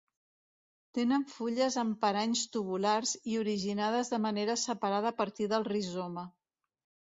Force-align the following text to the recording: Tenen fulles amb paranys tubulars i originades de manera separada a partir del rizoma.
Tenen 0.97 1.25
fulles 1.33 1.77
amb 1.81 1.99
paranys 2.07 2.43
tubulars 2.57 3.13
i 3.35 3.39
originades 3.43 4.13
de 4.17 4.23
manera 4.27 4.59
separada 4.65 5.15
a 5.15 5.19
partir 5.23 5.51
del 5.57 5.71
rizoma. 5.73 6.29